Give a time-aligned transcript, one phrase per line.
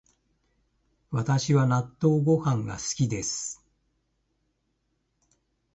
[1.11, 3.63] 私は納豆ご飯が好きです